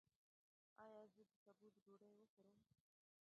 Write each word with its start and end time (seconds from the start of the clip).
ایا 0.83 1.01
زه 1.13 1.21
د 1.29 1.31
سبوس 1.43 1.75
ډوډۍ 1.83 2.11
وخورم؟ 2.15 2.59